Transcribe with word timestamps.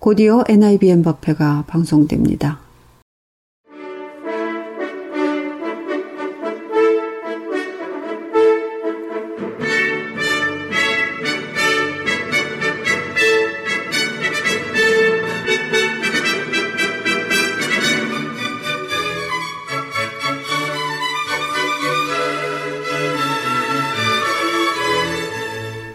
곧이어 0.00 0.44
NIBM 0.48 1.02
법회가 1.02 1.64
방송됩니다. 1.66 2.58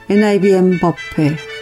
NIBM 0.07 0.79
법회 0.79 1.54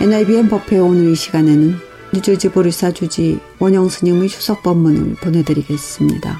NIBM 0.00 0.48
법회 0.48 0.78
오늘 0.78 1.10
이 1.10 1.14
시간에는 1.14 1.76
뉴저지 2.14 2.50
보리사 2.50 2.90
주지 2.92 3.38
원영 3.58 3.88
스님의 3.88 4.28
추석 4.28 4.62
법문을 4.62 5.16
보내드리겠습니다. 5.16 6.36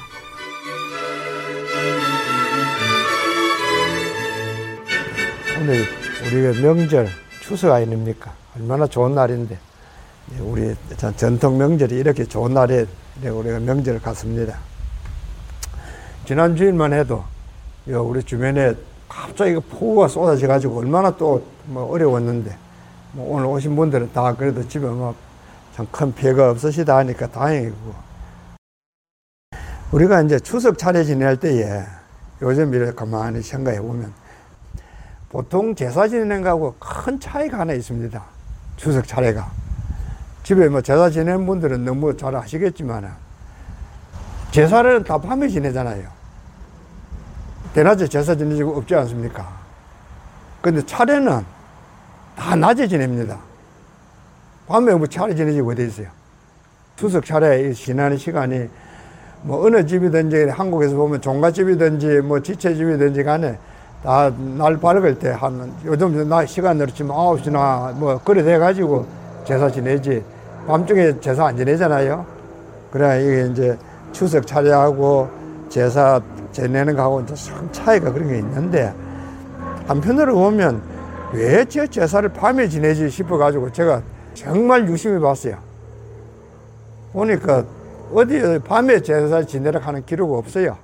오늘 5.59 5.85
우리가 6.25 6.61
명절 6.61 7.07
추석 7.41 7.71
아닙니까? 7.71 8.33
얼마나 8.57 8.87
좋은 8.87 9.13
날인데 9.13 9.57
우리 10.39 10.73
전통 11.17 11.57
명절이 11.57 11.95
이렇게 11.95 12.25
좋은 12.25 12.53
날에 12.53 12.85
우리가 13.23 13.59
명절을 13.59 14.01
갔습니다. 14.01 14.57
지난 16.25 16.55
주일만 16.55 16.93
해도 16.93 17.23
우리 17.85 18.23
주변에 18.23 18.73
갑자기 19.07 19.53
폭우가 19.55 20.07
쏟아져 20.07 20.47
가지고 20.47 20.79
얼마나 20.79 21.15
또 21.15 21.41
뭐 21.65 21.91
어려웠는데 21.91 22.55
뭐 23.13 23.35
오늘 23.35 23.47
오신 23.47 23.75
분들은 23.75 24.13
다 24.13 24.33
그래도 24.33 24.65
집에 24.67 24.87
뭐 24.87 25.15
참큰 25.75 26.07
뭐 26.07 26.15
피해가 26.15 26.51
없으시다 26.51 26.97
하니까 26.97 27.27
다행이고 27.27 28.11
우리가 29.91 30.21
이제 30.21 30.39
추석 30.39 30.77
차례 30.77 31.03
지낼 31.03 31.37
때에 31.37 31.83
요즘 32.41 32.73
이렇게 32.73 32.93
가만히 32.93 33.41
생각해 33.41 33.81
보면 33.81 34.13
보통 35.29 35.75
제사 35.75 36.07
지내는 36.07 36.41
거하고 36.41 36.75
큰 36.79 37.19
차이가 37.19 37.59
하나 37.59 37.73
있습니다. 37.73 38.21
추석 38.77 39.07
차례가. 39.07 39.51
집에 40.43 40.67
뭐 40.69 40.81
제사 40.81 41.09
지내는 41.09 41.45
분들은 41.45 41.85
너무 41.85 42.15
잘 42.17 42.35
아시겠지만 42.35 43.13
제사를 44.51 45.03
다 45.03 45.17
밤에 45.17 45.47
지내잖아요. 45.47 46.07
대낮에 47.73 48.07
제사 48.07 48.35
지내지고 48.35 48.77
없지 48.77 48.95
않습니까? 48.95 49.47
근데 50.61 50.85
차례는 50.85 51.45
다 52.41 52.55
낮에 52.55 52.87
지냅니다. 52.87 53.37
밤에 54.67 54.95
뭐 54.95 55.05
차례 55.05 55.35
지내지 55.35 55.61
어디 55.61 55.85
있어요? 55.85 56.07
추석 56.95 57.23
차례 57.23 57.71
지나는 57.71 58.17
시간이 58.17 58.67
뭐 59.43 59.63
어느 59.63 59.85
집이든지 59.85 60.49
한국에서 60.49 60.95
보면 60.95 61.21
종갓집이든지 61.21 62.21
뭐 62.21 62.39
지체집이든지 62.41 63.23
간에 63.23 63.59
다 64.03 64.31
날 64.57 64.77
밝을 64.77 65.19
때 65.19 65.29
한 65.29 65.71
요즘 65.85 66.27
나 66.27 66.43
시간으로 66.43 66.87
치면 66.91 67.11
아홉 67.15 67.43
시나 67.43 67.93
뭐 67.95 68.19
그래 68.25 68.41
돼가지고 68.41 69.05
제사 69.45 69.69
지내지 69.69 70.23
밤중에 70.65 71.19
제사 71.19 71.45
안 71.45 71.55
지내잖아요. 71.57 72.25
그래 72.89 73.21
이게 73.23 73.51
이제 73.51 73.77
추석 74.11 74.47
차례하고 74.47 75.29
제사 75.69 76.19
지내는 76.51 76.95
거하고 76.95 77.23
참 77.27 77.69
차이가 77.71 78.11
그런 78.11 78.29
게 78.29 78.39
있는데 78.39 78.91
한편으로 79.87 80.33
보면 80.33 80.81
왜 81.33 81.65
저 81.65 81.85
제사를 81.87 82.27
밤에 82.29 82.67
지내지 82.67 83.09
싶어가지고 83.09 83.71
제가 83.71 84.01
정말 84.33 84.87
유심히 84.87 85.19
봤어요. 85.19 85.57
보니까 87.13 87.63
어디 88.13 88.59
밤에 88.59 89.01
제사 89.01 89.43
지내라 89.43 89.79
하는 89.81 90.05
기록 90.05 90.33
없어요. 90.33 90.77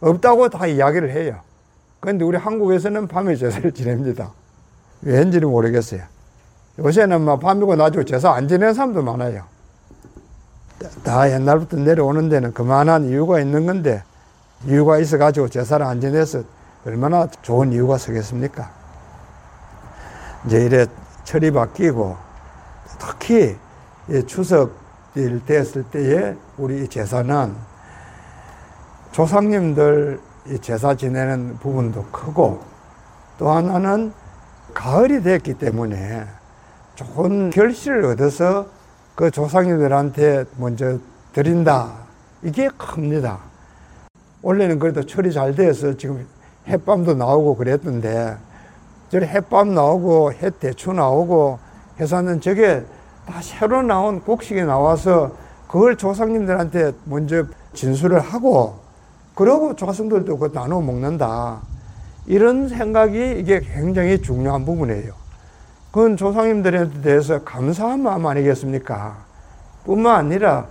없다고 0.00 0.48
다 0.48 0.66
이야기를 0.66 1.10
해요. 1.10 1.40
그런데 2.00 2.24
우리 2.24 2.36
한국에서는 2.36 3.08
밤에 3.08 3.34
제사를 3.36 3.70
지냅니다. 3.74 4.30
왠지는 5.02 5.48
모르겠어요. 5.48 6.02
요새는 6.78 7.20
막 7.22 7.40
밤이고 7.40 7.76
낮이고 7.76 8.04
제사 8.04 8.30
안 8.32 8.48
지내는 8.48 8.74
사람도 8.74 9.02
많아요. 9.02 9.44
다 11.04 11.30
옛날부터 11.30 11.76
내려오는 11.76 12.28
데는 12.28 12.52
그만한 12.54 13.04
이유가 13.04 13.40
있는 13.40 13.66
건데 13.66 14.02
이유가 14.66 14.98
있어가지고 14.98 15.48
제사를 15.48 15.84
안 15.84 16.00
지내서 16.00 16.42
얼마나 16.84 17.28
좋은 17.42 17.72
이유가 17.72 17.98
서겠습니까? 17.98 18.81
이제 20.46 20.64
이래 20.64 20.86
철이 21.24 21.52
바뀌고 21.52 22.16
특히 22.98 23.56
추석일 24.26 25.44
됐을 25.46 25.84
때에 25.84 26.34
우리 26.58 26.88
제사는 26.88 27.54
조상님들 29.12 30.20
제사 30.60 30.96
지내는 30.96 31.58
부분도 31.58 32.06
크고 32.10 32.62
또 33.38 33.50
하나는 33.50 34.12
가을이 34.74 35.22
됐기 35.22 35.54
때문에 35.54 36.26
좋은 36.94 37.50
결실을 37.50 38.04
얻어서 38.06 38.66
그 39.14 39.30
조상님들한테 39.30 40.44
먼저 40.56 40.98
드린다. 41.32 41.92
이게 42.42 42.68
큽니다. 42.76 43.38
원래는 44.42 44.78
그래도 44.78 45.04
철이 45.04 45.32
잘 45.32 45.54
돼서 45.54 45.96
지금 45.96 46.26
햇밤도 46.66 47.14
나오고 47.14 47.56
그랬던데 47.56 48.36
저리 49.12 49.26
햇밤 49.26 49.74
나오고 49.74 50.32
햇대추 50.32 50.94
나오고 50.94 51.58
해서는 52.00 52.40
저게 52.40 52.82
다 53.26 53.42
새로 53.42 53.82
나온 53.82 54.22
곡식이 54.22 54.62
나와서 54.62 55.32
그걸 55.68 55.98
조상님들한테 55.98 56.92
먼저 57.04 57.44
진술을 57.74 58.20
하고 58.20 58.78
그러고 59.34 59.76
조상들도 59.76 60.38
그 60.38 60.52
나눠 60.54 60.80
먹는다. 60.80 61.60
이런 62.24 62.68
생각이 62.68 63.36
이게 63.38 63.60
굉장히 63.60 64.22
중요한 64.22 64.64
부분이에요. 64.64 65.12
그건 65.90 66.16
조상님들에 66.16 67.02
대해서 67.02 67.44
감사한 67.44 68.00
마음 68.00 68.26
아니겠습니까? 68.26 69.18
뿐만 69.84 70.16
아니라 70.16 70.66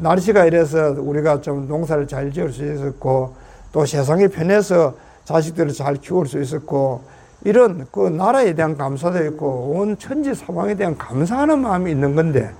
날씨가 0.00 0.44
이래서 0.44 0.94
우리가 0.98 1.40
좀 1.40 1.66
농사를 1.66 2.06
잘 2.08 2.30
지을 2.30 2.52
수 2.52 2.70
있었고 2.74 3.34
또 3.72 3.86
세상이 3.86 4.28
편해서 4.28 4.92
자식들을 5.24 5.72
잘 5.72 5.94
키울 5.94 6.26
수 6.26 6.42
있었고 6.42 7.19
이런 7.42 7.86
그 7.90 8.08
나라에 8.08 8.54
대한 8.54 8.76
감사도 8.76 9.24
있고 9.26 9.74
온 9.74 9.96
천지 9.98 10.34
사방에 10.34 10.74
대한 10.74 10.96
감사하는 10.98 11.60
마음이 11.60 11.90
있는 11.90 12.14
건데 12.14 12.52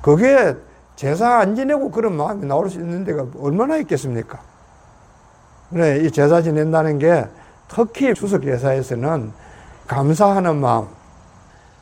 그게 0.00 0.54
제사 0.96 1.38
안 1.38 1.56
지내고 1.56 1.90
그런 1.90 2.16
마음이 2.16 2.46
나올 2.46 2.70
수 2.70 2.78
있는 2.78 3.04
데가 3.04 3.26
얼마나 3.40 3.76
있겠습니까? 3.78 4.38
그래, 5.70 6.00
이 6.00 6.10
제사 6.10 6.42
지낸다는 6.42 6.98
게 6.98 7.26
특히 7.66 8.12
추석 8.14 8.42
제사에서는 8.42 9.32
감사하는 9.86 10.56
마음, 10.56 10.86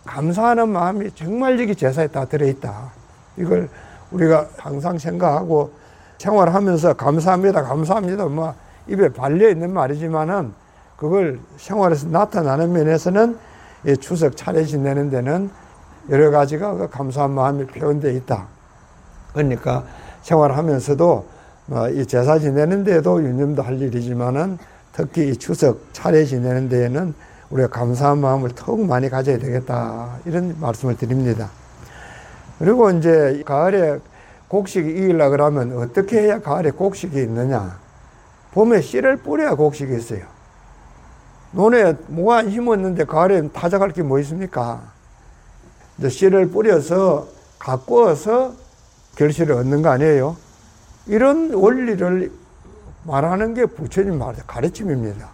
감사하는 0.05 0.69
마음이 0.69 1.11
정말 1.15 1.61
여기 1.61 1.75
제사에 1.75 2.07
다 2.07 2.25
들어있다. 2.25 2.93
이걸 3.37 3.69
우리가 4.13 4.47
항상 4.57 4.97
생각하고 4.97 5.73
생활하면서 6.19 6.95
감사합니다, 6.95 7.63
감사합니다. 7.63 8.27
뭐 8.27 8.55
입에 8.87 9.09
발려 9.09 9.49
있는 9.49 9.73
말이지만은 9.73 10.53
그걸 11.01 11.41
생활에서 11.57 12.09
나타나는 12.09 12.73
면에서는 12.73 13.39
이 13.87 13.97
추석 13.97 14.37
차례 14.37 14.65
지내는 14.65 15.09
데는 15.09 15.51
여러 16.11 16.31
가지가 16.31 16.75
그 16.75 16.91
감사한 16.91 17.31
마음이 17.31 17.67
표현되어 17.69 18.11
있다. 18.13 18.47
그러니까 19.33 19.85
생활하면서도 20.21 21.25
뭐이 21.67 22.05
제사 22.05 22.39
지내는 22.39 22.85
데도 22.85 23.23
유념도 23.23 23.63
할 23.63 23.81
일이지만은 23.81 24.59
특히 24.93 25.31
이 25.31 25.37
추석 25.37 25.81
차례 25.95 26.27
지내는 26.27 26.69
데에는 26.69 27.15
우리가 27.49 27.69
감사한 27.69 28.19
마음을 28.19 28.51
더욱 28.55 28.85
많이 28.87 29.09
가져야 29.09 29.39
되겠다. 29.39 30.19
이런 30.27 30.55
말씀을 30.61 30.99
드립니다. 30.99 31.49
그리고 32.59 32.91
이제 32.91 33.43
가을에 33.47 33.99
곡식이 34.49 34.87
이기려 34.87 35.31
그러면 35.31 35.79
어떻게 35.79 36.21
해야 36.21 36.43
가을에 36.43 36.73
곡식이 36.73 37.19
있느냐. 37.23 37.79
봄에 38.53 38.83
씨를 38.83 39.17
뿌려야 39.17 39.55
곡식이 39.55 39.97
있어요. 39.97 40.40
논에 41.53 41.95
뭐가 42.09 42.49
심었는데 42.49 43.05
가을에 43.05 43.49
타작할 43.49 43.91
게 43.93 44.03
뭐 44.03 44.19
있습니까? 44.21 44.81
이제 45.99 46.09
씨를 46.09 46.49
뿌려서 46.51 47.27
가꾸어서 47.59 48.55
결실을 49.17 49.55
얻는 49.57 49.83
거 49.83 49.91
아니에요? 49.91 50.37
이런 51.07 51.53
원리를 51.53 52.31
말하는 53.05 53.55
게 53.55 53.67
부처님 53.67 54.19
말 54.19 54.35
가르침입니다. 54.47 55.29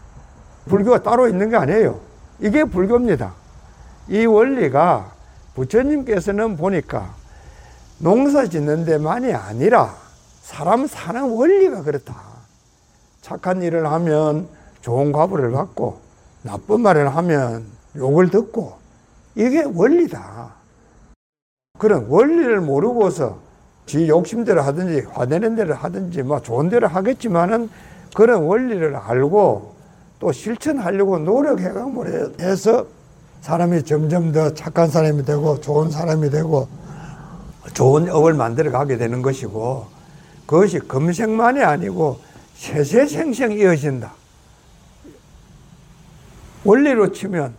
불교가 0.66 1.02
따로 1.02 1.28
있는 1.28 1.50
게 1.50 1.56
아니에요. 1.56 2.00
이게 2.40 2.64
불교입니다. 2.64 3.34
이 4.08 4.24
원리가 4.26 5.12
부처님께서는 5.54 6.56
보니까 6.56 7.14
농사 7.98 8.46
짓는 8.46 8.84
데만이 8.84 9.32
아니라 9.34 9.94
사람 10.42 10.86
사는 10.86 11.22
원리가 11.22 11.82
그렇다. 11.82 12.14
착한 13.22 13.62
일을 13.62 13.90
하면 13.90 14.48
좋은 14.80 15.12
과부를 15.12 15.50
받고 15.52 16.05
나쁜 16.46 16.80
말을 16.80 17.14
하면 17.14 17.66
욕을 17.96 18.30
듣고 18.30 18.74
이게 19.34 19.64
원리다. 19.64 20.54
그런 21.78 22.06
원리를 22.06 22.60
모르고서 22.60 23.38
지 23.84 24.08
욕심대로 24.08 24.62
하든지 24.62 25.06
화내는 25.10 25.56
대로 25.56 25.74
하든지 25.74 26.22
뭐 26.22 26.40
좋은 26.40 26.68
대로 26.70 26.88
하겠지만은 26.88 27.68
그런 28.14 28.44
원리를 28.44 28.96
알고 28.96 29.74
또 30.18 30.32
실천하려고 30.32 31.18
노력해가면 31.18 32.36
해서 32.40 32.86
사람이 33.42 33.82
점점 33.82 34.32
더 34.32 34.54
착한 34.54 34.88
사람이 34.88 35.24
되고 35.24 35.60
좋은 35.60 35.90
사람이 35.90 36.30
되고 36.30 36.66
좋은 37.74 38.08
업을 38.10 38.32
만들어 38.34 38.70
가게 38.70 38.96
되는 38.96 39.20
것이고 39.20 39.86
그것이 40.46 40.78
금생만이 40.78 41.62
아니고 41.62 42.18
세세생생 42.54 43.52
이어진다. 43.52 44.12
원리로 46.66 47.12
치면 47.12 47.54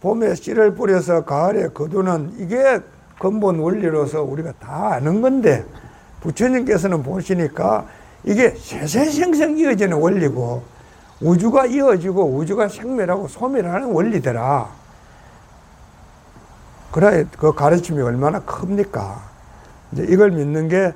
봄에 0.00 0.34
씨를 0.34 0.74
뿌려서 0.74 1.24
가을에 1.24 1.68
거두는 1.68 2.34
이게 2.38 2.80
근본 3.18 3.58
원리로서 3.58 4.22
우리가 4.22 4.52
다 4.60 4.94
아는 4.94 5.20
건데 5.20 5.64
부처님께서는 6.20 7.02
보시니까 7.02 7.86
이게 8.24 8.50
세세생생 8.50 9.58
이어지는 9.58 9.98
원리고 9.98 10.62
우주가 11.20 11.66
이어지고 11.66 12.24
우주가 12.24 12.68
생멸하고 12.68 13.28
소멸하는 13.28 13.92
원리더라. 13.92 14.68
그래 16.92 17.26
그 17.38 17.52
가르침이 17.52 18.00
얼마나 18.00 18.40
큽니까? 18.40 19.22
이제 19.92 20.06
이걸 20.08 20.30
믿는 20.30 20.68
게 20.68 20.92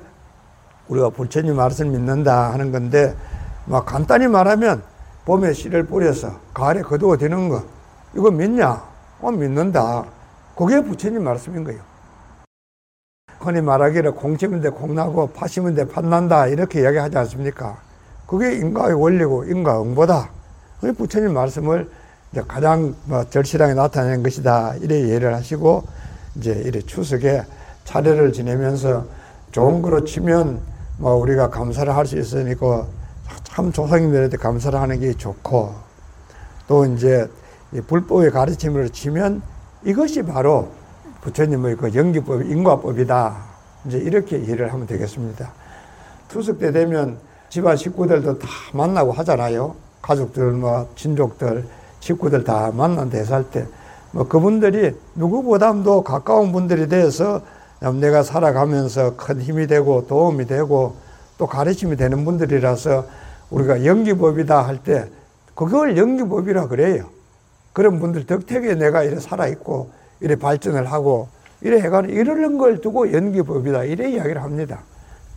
우리가 0.87 1.09
부처님 1.09 1.55
말씀 1.55 1.91
믿는다 1.91 2.53
하는 2.53 2.71
건데 2.71 3.15
막 3.65 3.85
간단히 3.85 4.27
말하면 4.27 4.83
봄에 5.25 5.53
씨를 5.53 5.85
뿌려서 5.85 6.39
가을에 6.53 6.81
거두어 6.81 7.17
되는 7.17 7.49
거 7.49 7.63
이거 8.15 8.29
믿냐? 8.31 8.83
어 9.21 9.31
믿는다. 9.31 10.05
그게 10.55 10.81
부처님 10.81 11.23
말씀인 11.23 11.63
거예요. 11.63 11.81
흔히 13.39 13.61
말하기를 13.61 14.11
공 14.13 14.37
치면 14.37 14.61
돼공 14.61 14.95
나고 14.95 15.27
파 15.27 15.47
심은 15.47 15.75
돼 15.75 15.87
팥난다 15.87 16.47
이렇게 16.47 16.81
이야기하지 16.81 17.17
않습니까? 17.17 17.77
그게 18.27 18.53
인과의 18.55 18.93
원리고 18.99 19.43
인과응보다. 19.45 20.29
그 20.81 20.93
부처님 20.93 21.33
말씀을 21.33 21.89
가장 22.47 22.95
뭐 23.05 23.23
절실하게 23.29 23.73
나타낸 23.73 24.23
것이다. 24.23 24.75
이래 24.81 24.99
이해를 24.99 25.33
하시고 25.35 25.83
이제 26.35 26.51
이래 26.51 26.81
추석에 26.81 27.43
차례를 27.85 28.33
지내면서 28.33 29.05
좋은 29.51 29.81
거로 29.81 30.03
치면 30.03 30.59
뭐 30.97 31.15
우리가 31.15 31.49
감사를 31.49 31.93
할 31.95 32.05
수 32.05 32.17
있으니까 32.17 32.85
참 33.43 33.71
조상님들한테 33.71 34.37
감사를 34.37 34.79
하는 34.79 34.99
게 34.99 35.13
좋고 35.13 35.73
또 36.67 36.85
이제 36.85 37.29
불법의 37.87 38.31
가르침으로 38.31 38.89
치면 38.89 39.41
이것이 39.83 40.23
바로 40.23 40.69
부처님의 41.21 41.77
그 41.77 41.93
연기법, 41.93 42.43
인과법이다. 42.43 43.35
이제 43.85 43.97
이렇게 43.97 44.37
이해를 44.37 44.71
하면 44.73 44.87
되겠습니다. 44.87 45.51
투석 46.27 46.59
때 46.59 46.71
되면 46.71 47.17
집안 47.49 47.77
식구들도 47.77 48.39
다 48.39 48.47
만나고 48.73 49.11
하잖아요. 49.11 49.75
가족들, 50.01 50.51
뭐, 50.51 50.87
친족들, 50.95 51.67
식구들 51.99 52.43
다 52.43 52.71
만난 52.71 53.09
대사할 53.09 53.49
때, 53.49 53.65
뭐, 54.11 54.27
그분들이 54.27 54.95
누구보다도 55.15 56.03
가까운 56.03 56.51
분들이 56.51 56.87
돼서 56.87 57.41
내가 57.79 58.23
살아가면서 58.23 59.15
큰 59.15 59.41
힘이 59.41 59.67
되고 59.67 60.05
도움이 60.07 60.45
되고 60.45 60.95
또 61.37 61.47
가르침이 61.47 61.95
되는 61.95 62.25
분들이라서 62.25 63.05
우리가 63.49 63.85
연기법이다 63.85 64.61
할 64.65 64.83
때, 64.83 65.09
그걸 65.53 65.97
연기법이라 65.97 66.67
그래요. 66.67 67.09
그런 67.73 67.99
분들 67.99 68.25
덕택에 68.25 68.75
내가 68.75 69.03
이래 69.03 69.19
살아있고, 69.19 69.89
이래 70.19 70.35
발전을 70.35 70.91
하고 70.91 71.27
이래 71.61 71.79
해가는 71.81 72.09
이런 72.09 72.57
걸 72.57 72.81
두고 72.81 73.11
연기법이다 73.11 73.83
이래 73.85 74.11
이야기를 74.11 74.41
합니다. 74.41 74.81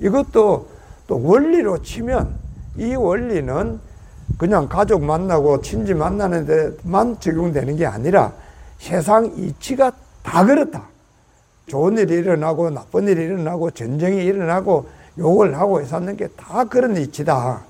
이것도 0.01 0.69
또 1.07 1.23
원리로 1.23 1.83
치면 1.83 2.35
이 2.77 2.95
원리는 2.95 3.81
그냥 4.37 4.69
가족 4.69 5.03
만나고 5.03 5.63
친지 5.63 5.95
만나는 5.95 6.47
데만 6.47 7.19
적용되는 7.19 7.77
게 7.77 7.87
아니라 7.87 8.33
세상 8.79 9.27
이치가 9.37 9.93
다 10.23 10.45
그렇다. 10.45 10.83
좋은 11.67 11.99
일이 11.99 12.15
일어나고 12.15 12.71
나쁜 12.71 13.09
일이 13.09 13.25
일어나고 13.25 13.71
전쟁이 13.73 14.25
일어나고 14.25 14.87
욕을 15.19 15.59
하고 15.59 15.85
사는 15.85 16.17
게 16.17 16.29
다 16.37 16.65
그런 16.65 16.97
이치다. 16.97 17.63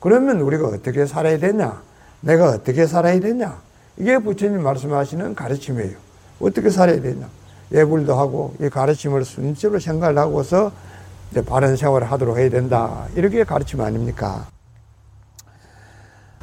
그러면 0.00 0.40
우리가 0.40 0.68
어떻게 0.68 1.06
살아야 1.06 1.38
되냐? 1.38 1.80
내가 2.20 2.50
어떻게 2.50 2.86
살아야 2.86 3.18
되냐? 3.20 3.60
이게 3.96 4.18
부처님 4.18 4.62
말씀하시는 4.62 5.34
가르침이에요. 5.34 5.96
어떻게 6.40 6.70
살아야 6.70 7.00
되냐. 7.00 7.28
예불도 7.72 8.14
하고 8.14 8.54
이 8.60 8.68
가르침을 8.68 9.24
순서로 9.24 9.78
생각을 9.78 10.18
하고서 10.18 10.72
이제 11.30 11.42
바른 11.44 11.76
생활을 11.76 12.10
하도록 12.12 12.36
해야 12.36 12.50
된다. 12.50 13.06
이렇게 13.14 13.44
가르침 13.44 13.80
아닙니까? 13.80 14.46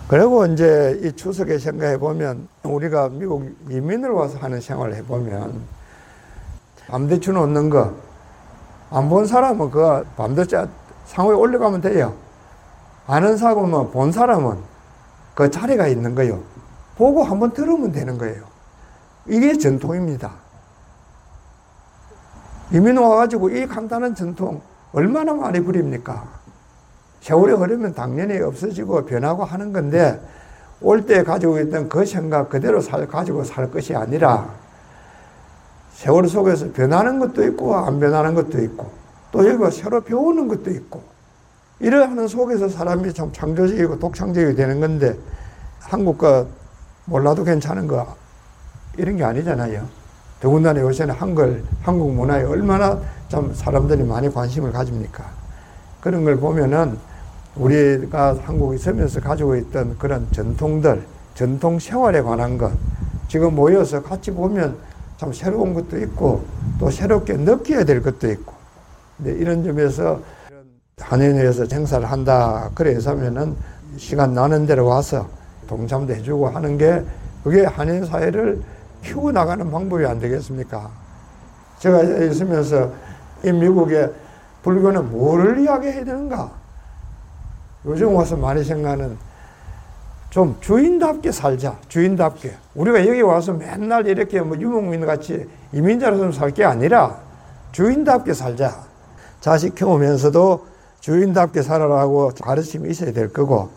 그리고 0.07 0.45
이제 0.47 0.99
이 1.03 1.11
추석에 1.11 1.59
생각해 1.59 1.97
보면 1.99 2.47
우리가 2.63 3.09
미국 3.09 3.47
이민을 3.69 4.09
와서 4.09 4.37
하는 4.39 4.59
생활을 4.59 4.95
해 4.95 5.03
보면 5.03 5.61
밤대추 6.87 7.31
놓는 7.31 7.69
거 7.69 7.93
안 8.91 9.07
본 9.09 9.25
사람은 9.25 9.69
그 9.71 10.05
밤대추 10.17 10.67
상호에 11.05 11.35
올려가면 11.35 11.81
돼요. 11.81 12.13
아는 13.07 13.37
사람은 13.37 13.91
본 13.91 14.11
사람은 14.11 14.57
그 15.35 15.49
자리가 15.49 15.87
있는 15.87 16.15
거요. 16.15 16.39
보고 16.97 17.23
한번 17.23 17.51
들으면 17.51 17.91
되는 17.91 18.17
거예요. 18.17 18.43
이게 19.27 19.57
전통입니다. 19.57 20.31
이민 22.71 22.97
와가지고 22.97 23.49
이 23.49 23.65
간단한 23.67 24.15
전통 24.15 24.61
얼마나 24.91 25.33
많이 25.33 25.59
부립니까? 25.59 26.23
세월이 27.21 27.53
흐르면 27.53 27.93
당연히 27.93 28.39
없어지고 28.39 29.05
변하고 29.05 29.43
하는 29.43 29.73
건데 29.73 30.19
올 30.81 31.05
때 31.05 31.23
가지고 31.23 31.59
있던 31.59 31.89
그 31.89 32.05
생각 32.05 32.49
그대로 32.49 32.79
살, 32.79 33.07
가지고 33.07 33.43
살 33.43 33.69
것이 33.69 33.95
아니라 33.95 34.49
세월 35.99 36.29
속에서 36.29 36.71
변하는 36.71 37.19
것도 37.19 37.43
있고 37.47 37.75
안 37.75 37.99
변하는 37.99 38.33
것도 38.33 38.63
있고 38.63 38.89
또 39.33 39.45
여기가 39.45 39.69
새로 39.69 39.99
배우는 39.99 40.47
것도 40.47 40.71
있고 40.71 41.03
이러하는 41.81 42.25
속에서 42.25 42.69
사람이 42.69 43.11
좀 43.11 43.33
창조적이고 43.33 43.99
독창적이 43.99 44.55
되는 44.55 44.79
건데 44.79 45.17
한국과 45.81 46.45
몰라도 47.03 47.43
괜찮은 47.43 47.87
거 47.87 48.15
이런 48.95 49.17
게 49.17 49.25
아니잖아요. 49.25 49.85
더군다나 50.39 50.79
요새는 50.79 51.15
한글, 51.15 51.65
한국 51.81 52.13
문화에 52.13 52.43
얼마나 52.43 52.97
참 53.27 53.53
사람들이 53.53 54.01
많이 54.03 54.33
관심을 54.33 54.71
가집니까? 54.71 55.25
그런 55.99 56.23
걸 56.23 56.37
보면은 56.37 56.97
우리가 57.57 58.37
한국에 58.45 58.77
있으면서 58.77 59.19
가지고 59.19 59.57
있던 59.57 59.97
그런 59.97 60.25
전통들, 60.31 61.03
전통 61.35 61.77
생활에 61.77 62.21
관한 62.21 62.57
것, 62.57 62.71
지금 63.27 63.53
모여서 63.53 64.01
같이 64.01 64.31
보면 64.31 64.77
참 65.19 65.33
새로운 65.33 65.73
것도 65.73 65.99
있고 65.99 66.45
또 66.79 66.89
새롭게 66.89 67.33
느껴야 67.33 67.83
될 67.83 68.01
것도 68.01 68.31
있고. 68.31 68.53
이런 69.25 69.65
점에서 69.65 70.21
한인회에서 70.97 71.65
행사를 71.69 72.09
한다. 72.09 72.69
그래서 72.73 73.09
하면은 73.09 73.53
시간 73.97 74.33
나는 74.33 74.65
대로 74.65 74.85
와서 74.85 75.27
동참도 75.67 76.13
해주고 76.13 76.47
하는 76.47 76.77
게 76.77 77.03
그게 77.43 77.65
한인 77.65 78.05
사회를 78.05 78.61
키워 79.03 79.29
나가는 79.33 79.69
방법이 79.69 80.05
안 80.05 80.19
되겠습니까? 80.19 80.89
제가 81.79 82.01
있으면서 82.01 82.89
이 83.43 83.51
미국에 83.51 84.09
불교는 84.63 85.11
뭐를 85.11 85.59
이야기해야 85.59 86.05
되는가? 86.05 86.49
요즘 87.85 88.15
와서 88.15 88.37
많이 88.37 88.63
생각하는 88.63 89.17
좀 90.29 90.57
주인답게 90.61 91.31
살자. 91.31 91.77
주인답게. 91.87 92.53
우리가 92.75 93.07
여기 93.07 93.21
와서 93.21 93.53
맨날 93.53 94.07
이렇게 94.07 94.41
뭐 94.41 94.57
유목민 94.57 95.05
같이 95.05 95.47
이민자로 95.73 96.31
살게 96.31 96.63
아니라 96.63 97.19
주인답게 97.71 98.33
살자. 98.33 98.83
자식 99.41 99.75
키우면서도 99.75 100.67
주인답게 100.99 101.61
살아라고 101.61 102.31
가르침이 102.41 102.89
있어야 102.89 103.13
될 103.13 103.31
거고, 103.31 103.69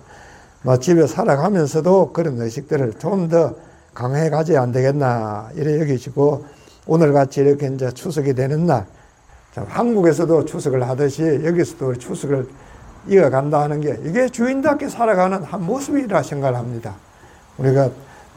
뭐 0.63 0.77
집에 0.79 1.07
살아가면서도 1.07 2.13
그런 2.13 2.41
의식들을 2.41 2.95
좀 2.99 3.29
더 3.29 3.55
강해 3.95 4.31
가져야 4.31 4.63
안 4.63 4.73
되겠나 4.73 5.51
이래 5.55 5.79
여기시고 5.81 6.47
오늘 6.87 7.13
같이 7.13 7.41
이렇게 7.41 7.67
이제 7.67 7.91
추석이 7.93 8.33
되는 8.33 8.67
날 8.67 8.87
한국에서도 9.55 10.47
추석을 10.47 10.89
하듯이 10.89 11.43
여기서도 11.45 11.97
추석을 11.97 12.49
이어간다 13.07 13.61
하는 13.61 13.81
게 13.81 13.99
이게 14.05 14.29
주인답게 14.29 14.89
살아가는 14.89 15.43
한 15.43 15.65
모습이라 15.65 16.23
생각을 16.23 16.57
합니다. 16.59 16.95
우리가 17.59 17.91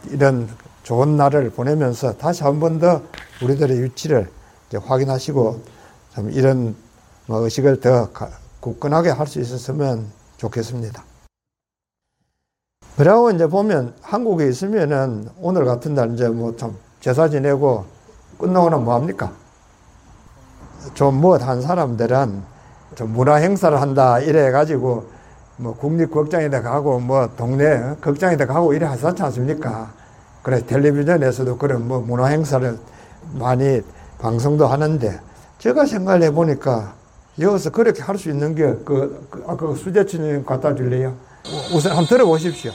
이런 0.10 0.48
좋은 0.84 1.18
날을 1.18 1.52
보내면서 1.52 2.18
다시 2.18 2.44
한 2.44 2.60
번 2.60 2.80
더 2.80 3.02
우리들의 3.44 3.84
위치를 3.84 4.30
확인하시고 4.74 5.62
참 6.14 6.32
이런 6.32 6.76
뭐 7.28 7.40
의식을 7.40 7.80
더 7.80 8.10
굳건하게 8.60 9.10
할 9.12 9.28
수 9.28 9.40
있었으면 9.40 10.08
좋겠습니다. 10.38 11.04
그러고 12.98 13.30
이제 13.32 13.48
보면 13.48 13.94
한국에 14.02 14.48
있으면은 14.48 15.30
오늘 15.40 15.66
같은 15.66 15.96
날 15.96 16.14
이제 16.14 16.28
뭐 16.30 16.56
참 16.56 16.76
제사 17.02 17.30
지내고 17.30 17.86
끝나고 18.38 18.70
나면 18.70 18.86
뭐 18.86 18.96
합니까? 18.96 19.32
좀 20.94 21.16
무엇 21.16 21.42
한 21.42 21.62
사람들은 21.62 22.16
좀 22.18 22.55
문화 23.04 23.36
행사를 23.36 23.80
한다 23.80 24.20
이래 24.20 24.52
가지고 24.52 25.06
뭐 25.58 25.76
국립극장에다 25.76 26.62
가고 26.62 27.00
뭐 27.00 27.30
동네 27.36 27.96
극장에다 28.02 28.46
가고 28.46 28.74
이래 28.74 28.86
하지 28.86 29.06
않습니까? 29.24 29.92
그래 30.42 30.62
텔레비전에서도 30.66 31.58
그런 31.58 31.88
뭐 31.88 32.00
문화 32.00 32.28
행사를 32.28 32.78
많이 33.34 33.82
방송도 34.20 34.68
하는데 34.68 35.20
제가 35.60 35.86
생각해 35.86 36.32
보니까 36.32 36.94
여기서 37.40 37.72
그렇게 37.72 38.02
할 38.02 38.18
수 38.18 38.30
있는 38.30 38.56
게 38.56 38.64
그, 38.86 39.28
그 39.30 39.44
아까 39.48 39.68
그 39.68 39.76
수제치님 39.76 40.46
갖다 40.46 40.74
줄래요? 40.76 41.14
우선 41.74 41.92
한번 41.92 42.08
들어보십시오. 42.08 42.72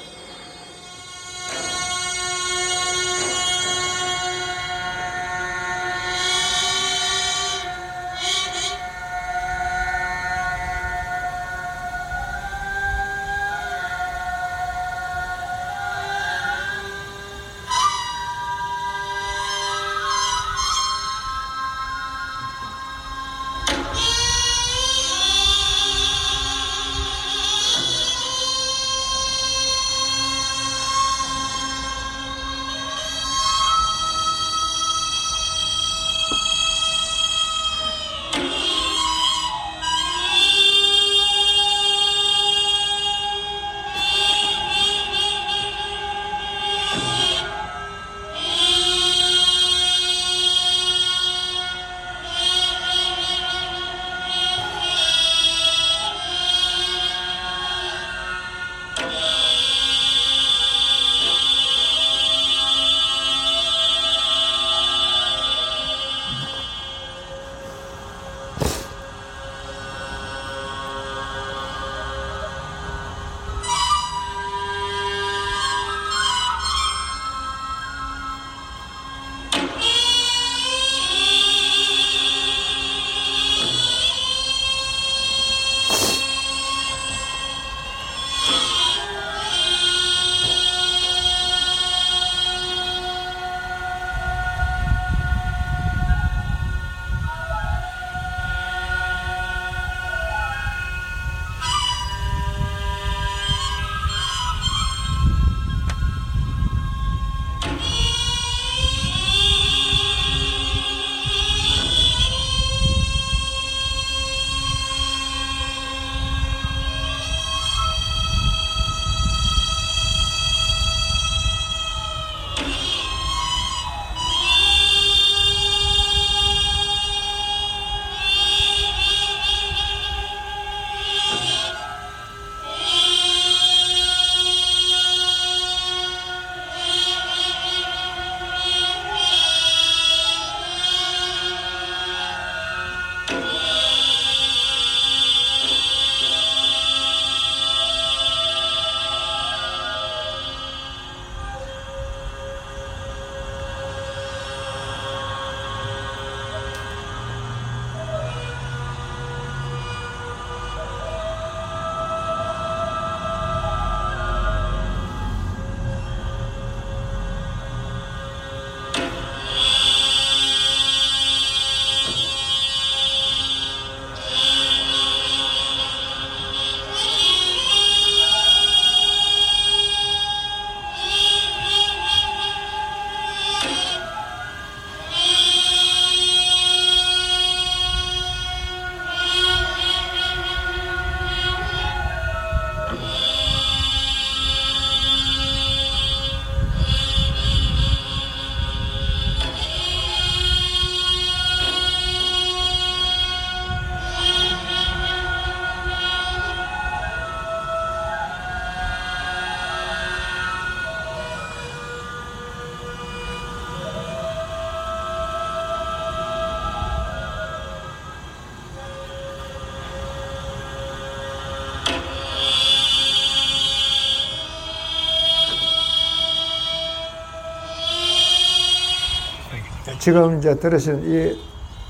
지금 230.00 230.38
이제 230.38 230.54
들으신 230.54 231.02
이 231.04 231.38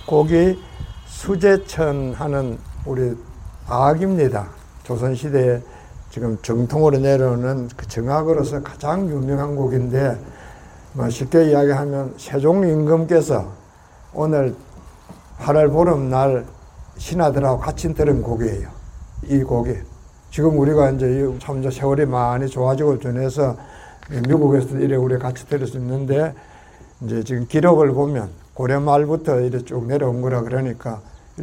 곡이 0.04 0.58
수제천 1.06 2.14
하는 2.14 2.58
우리 2.84 3.16
악입니다. 3.68 4.48
조선시대에 4.82 5.60
지금 6.10 6.36
정통으로 6.42 6.98
내려오는 6.98 7.68
그 7.76 7.86
정악으로서 7.86 8.64
가장 8.64 9.08
유명한 9.08 9.54
곡인데, 9.54 10.18
뭐 10.94 11.08
쉽게 11.08 11.50
이야기하면 11.50 12.14
세종 12.18 12.66
임금께서 12.66 13.52
오늘 14.12 14.56
8월 15.38 15.70
보름날 15.70 16.46
신하들하고 16.98 17.60
같이 17.60 17.94
들은 17.94 18.22
곡이에요. 18.22 18.68
이 19.28 19.40
곡이. 19.44 19.72
지금 20.32 20.58
우리가 20.58 20.90
이제 20.90 21.32
참 21.38 21.62
세월이 21.70 22.06
많이 22.06 22.48
좋아지고 22.48 22.98
전해서 22.98 23.56
미국에서도 24.10 24.80
이래 24.80 24.96
우리 24.96 25.16
같이 25.16 25.46
들을 25.46 25.64
수 25.64 25.76
있는데 25.76 26.34
이제 27.02 27.23
지금 27.25 27.47
기록을 27.47 27.92
보면 27.92 28.30
고려 28.54 28.80
말부터 28.80 29.40
이렇게 29.40 29.64
쭉 29.64 29.87
내려온 29.87 30.21
거라 30.21 30.42
그러니까 30.42 31.00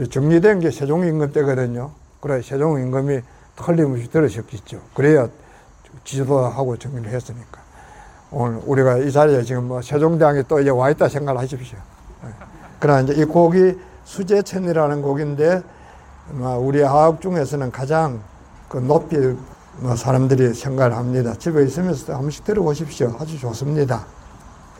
정리된 0.10 0.60
게 0.60 0.70
세종 0.72 1.06
임금 1.06 1.32
때거든요. 1.32 1.92
그래 2.20 2.42
세종 2.42 2.80
임금이 2.80 3.22
틀림없이 3.56 4.12
들으셨겠죠. 4.12 4.82
그래야 4.94 5.28
지도하고 6.04 6.78
정리를 6.78 7.12
했으니까. 7.12 7.62
오늘 8.30 8.62
우리가 8.66 8.98
이 8.98 9.12
자리에 9.12 9.42
지금 9.44 9.68
뭐 9.70 9.82
세종대왕이 9.82 10.44
또 10.48 10.60
이제 10.60 10.70
와 10.70 10.90
있다 10.90 11.08
생각을 11.10 11.42
하십시오. 11.42 11.78
예. 12.26 12.30
그러나 12.80 13.02
이제 13.02 13.14
이 13.14 13.26
곡이 13.26 13.80
수제천이라는 14.04 15.02
곡인데 15.02 15.64
우리 16.60 16.82
화학 16.82 17.22
중에서는 17.22 17.72
가장 17.72 18.22
그 18.68 18.78
높이 18.78 19.18
뭐 19.80 19.96
사람들이 19.96 20.54
생각을 20.54 20.96
합니다. 20.96 21.34
집에 21.40 21.64
있으면서도 21.64 22.14
한 22.14 22.22
번씩 22.22 22.44
들어보십시오. 22.44 23.16
아주 23.20 23.40
좋습니다. 23.40 24.06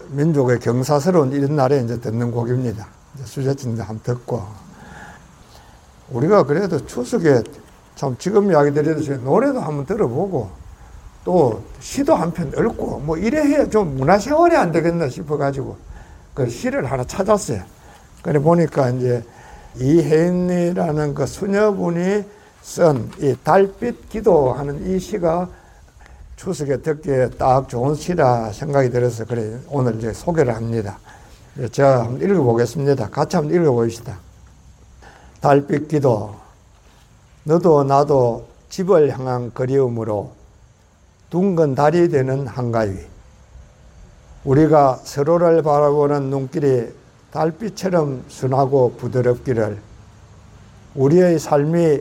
민족의 0.10 0.60
경사스러운 0.60 1.32
이런 1.32 1.56
날에 1.56 1.82
이제 1.82 2.00
듣는 2.00 2.32
곡입니다. 2.32 2.88
수제천도 3.24 3.82
한번 3.84 4.00
듣고. 4.04 4.44
우리가 6.10 6.44
그래도 6.44 6.86
추석에 6.86 7.44
참 7.96 8.16
지금 8.18 8.52
이야기 8.52 8.72
드려도 8.72 9.02
노래도 9.18 9.60
한번 9.60 9.86
들어보고 9.86 10.50
또 11.26 11.62
시도 11.80 12.16
한 12.16 12.32
편 12.32 12.48
읽고 12.50 13.00
뭐 13.00 13.18
이래 13.18 13.42
해야 13.42 13.68
좀 13.68 13.98
문화생활이 13.98 14.56
안 14.56 14.72
되겠나 14.72 15.10
싶어가지고 15.10 15.76
그 16.34 16.50
시를 16.50 16.90
하나 16.90 17.04
찾았어요. 17.04 17.62
그래 18.22 18.40
보니까 18.40 18.90
이제 18.92 19.26
이혜인이라는 19.76 21.14
그 21.14 21.26
수녀분이 21.26 22.24
쓴 22.62 23.10
이 23.20 23.36
달빛 23.44 24.10
기도하는 24.10 24.88
이 24.90 25.00
시가 25.00 25.50
추석에 26.38 26.78
듣기에 26.78 27.32
딱 27.32 27.68
좋은 27.68 27.96
시라 27.96 28.52
생각이 28.52 28.92
들어서 28.92 29.26
그래 29.26 29.60
오늘 29.70 29.96
이제 29.96 30.14
소개를 30.14 30.56
합니다. 30.56 31.00
제가 31.72 32.06
한번 32.06 32.22
읽어보겠습니다. 32.22 33.10
같이 33.10 33.36
한번 33.36 33.56
읽어보시다. 33.56 34.20
달빛 35.42 35.88
기도 35.88 36.36
너도 37.44 37.84
나도 37.84 38.48
집을 38.70 39.10
향한 39.18 39.52
그리움으로 39.52 40.32
둥근 41.32 41.74
달이 41.74 42.10
되는 42.10 42.46
한가위 42.46 42.96
우리가 44.46 45.00
서로를 45.04 45.64
바라보는 45.64 46.30
눈길이 46.30 46.94
달빛처럼 47.32 48.26
순하고 48.28 48.94
부드럽기를 48.98 49.80
우리의 50.94 51.40
삶이 51.40 52.00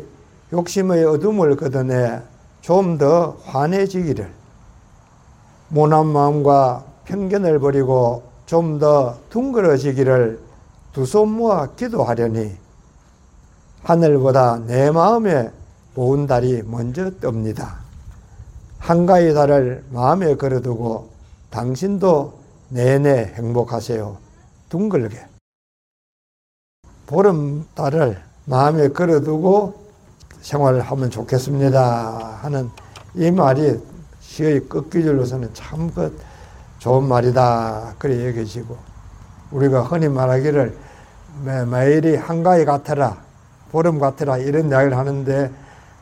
욕심의 0.53 1.05
어둠을 1.05 1.57
걷어내 1.57 2.21
좀 2.61 2.99
더 2.99 3.37
환해지기를 3.45 4.31
모난 5.69 6.07
마음과 6.07 6.85
편견을 7.05 7.59
버리고 7.61 8.23
좀 8.47 8.79
더 8.79 9.19
둥그러지기를 9.31 10.41
두 10.93 11.03
손 11.05 11.29
모아 11.33 11.67
기도하려니 11.77 12.57
하늘보다 13.83 14.59
내 14.67 14.91
마음에 14.91 15.51
보은 15.95 16.27
달이 16.27 16.63
먼저 16.67 17.11
뜹니다. 17.11 17.75
한가위 18.79 19.33
달을 19.35 19.85
마음에 19.91 20.35
걸어두고 20.37 21.09
당신도 21.51 22.39
내내 22.69 23.33
행복하세요. 23.37 24.17
둥글게. 24.69 25.27
보름달을 27.07 28.21
마음에 28.47 28.89
걸어두고 28.89 29.86
생활을 30.47 30.81
하면 30.81 31.11
좋겠습니다. 31.11 32.39
하는 32.41 32.71
이 33.17 33.33
말이 33.33 33.83
시의 34.21 34.69
끝기절로서는 34.69 35.51
참 35.55 35.91
그 35.93 36.17
좋은 36.79 37.03
말이다. 37.09 37.95
그래 37.99 38.29
여겨지고 38.29 38.77
우리가 39.51 39.83
흔히 39.83 40.09
말하기를 40.09 40.77
매일이 41.69 42.15
한가위 42.15 42.65
같아라. 42.65 43.17
보름 43.73 43.99
같아라. 43.99 44.39
이런 44.39 44.69
이야기를 44.71 44.97
하는데 44.97 45.51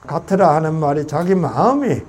같아라 0.06 0.56
하는 0.56 0.74
말이 0.74 1.06
자기 1.06 1.34
마음이 1.34 2.02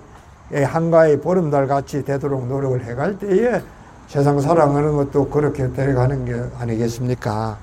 한가위 0.51 1.21
보름달 1.21 1.67
같이 1.67 2.03
되도록 2.03 2.47
노력을 2.47 2.83
해갈 2.83 3.17
때에 3.17 3.61
세상 4.09 4.41
살아가는 4.41 4.97
것도 4.97 5.29
그렇게 5.29 5.71
되어가는 5.71 6.25
게 6.25 6.43
아니겠습니까? 6.59 7.57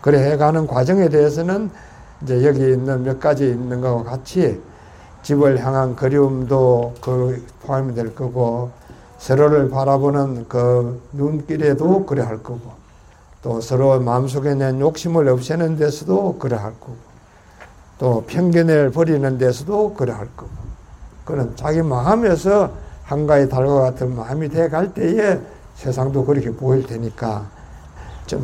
그래 0.00 0.32
해가는 0.32 0.66
과정에 0.66 1.10
대해서는 1.10 1.70
이제 2.22 2.44
여기 2.44 2.60
있는 2.60 3.02
몇 3.04 3.20
가지 3.20 3.48
있는 3.48 3.80
것과 3.80 4.10
같이 4.10 4.60
집을 5.22 5.64
향한 5.64 5.94
그리움도 5.94 6.94
그 7.00 7.44
포함이 7.62 7.94
될 7.94 8.14
거고 8.14 8.70
서로를 9.18 9.68
바라보는 9.68 10.46
그 10.48 11.00
눈길에도 11.12 12.06
그래 12.06 12.22
할 12.22 12.42
거고 12.42 12.72
또 13.42 13.60
서로 13.60 14.00
마음속에 14.00 14.54
낸 14.54 14.80
욕심을 14.80 15.28
없애는 15.28 15.76
데서도 15.76 16.38
그래 16.38 16.56
할 16.56 16.72
거고 16.80 16.96
또 17.98 18.24
편견을 18.26 18.90
버리는 18.90 19.38
데서도 19.38 19.94
그래 19.94 20.12
할 20.12 20.28
거고 20.36 20.50
그는 21.24 21.52
자기 21.56 21.82
마음에서 21.82 22.70
한가위 23.04 23.48
달과 23.48 23.80
같은 23.80 24.14
마음이 24.14 24.48
돼 24.48 24.68
갈 24.68 24.92
때에 24.94 25.40
세상도 25.74 26.24
그렇게 26.24 26.50
보일 26.50 26.86
테니까 26.86 27.46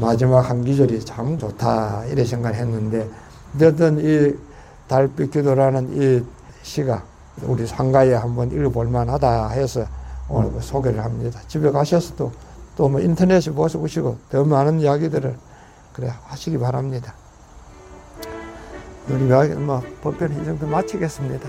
마지막 0.00 0.40
한 0.48 0.64
기절이 0.64 1.04
참 1.04 1.36
좋다 1.38 2.04
이래 2.06 2.24
생각을 2.24 2.56
했는데 2.56 3.08
어쨌든 3.56 3.98
이 3.98 4.36
달빛 4.88 5.30
기도라는 5.30 5.90
이 5.94 6.24
시가 6.62 7.02
우리 7.42 7.66
상가에 7.66 8.14
한번 8.14 8.50
읽어볼 8.50 8.88
만하다 8.88 9.48
해서 9.50 9.86
오늘 10.28 10.52
그 10.52 10.60
소개를 10.60 11.04
합니다. 11.04 11.40
집에 11.48 11.70
가셔서도 11.70 12.32
또뭐 12.76 13.00
인터넷에 13.00 13.50
보시고 13.52 14.18
더 14.30 14.44
많은 14.44 14.80
이야기들을 14.80 15.36
그래 15.92 16.12
하시기 16.24 16.58
바랍니다. 16.58 17.14
우리가 19.08 19.46
뭐 19.56 19.82
법변 20.02 20.42
이 20.42 20.44
정도 20.44 20.66
마치겠습니다. 20.66 21.48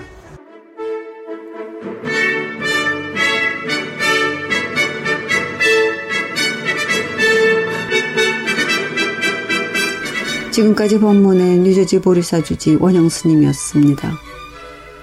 지금까지 10.56 11.00
본문의 11.02 11.58
뉴저지 11.60 12.00
보리사주지 12.00 12.78
원영 12.80 13.10
스님이었습니다. 13.10 14.14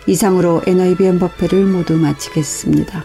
이상으로 0.07 0.63
NIBN 0.67 1.19
법회를 1.19 1.67
모두 1.67 1.99
마치겠습니다. 1.99 3.05